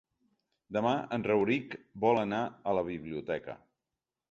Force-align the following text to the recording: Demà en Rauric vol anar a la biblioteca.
Demà 0.77 0.93
en 1.17 1.25
Rauric 1.27 1.77
vol 2.07 2.23
anar 2.23 2.41
a 2.73 2.77
la 2.81 2.87
biblioteca. 2.91 3.61